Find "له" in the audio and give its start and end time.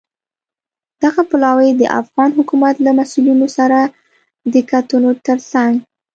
2.85-2.91